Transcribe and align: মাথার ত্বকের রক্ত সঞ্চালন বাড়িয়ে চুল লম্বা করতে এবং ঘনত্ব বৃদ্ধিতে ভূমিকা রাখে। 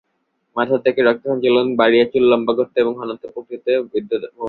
মাথার 0.55 0.79
ত্বকের 0.83 1.05
রক্ত 1.07 1.23
সঞ্চালন 1.25 1.67
বাড়িয়ে 1.79 2.05
চুল 2.11 2.23
লম্বা 2.31 2.53
করতে 2.59 2.77
এবং 2.83 2.93
ঘনত্ব 2.99 3.25
বৃদ্ধিতে 3.37 3.71
ভূমিকা 3.83 4.15
রাখে। 4.17 4.37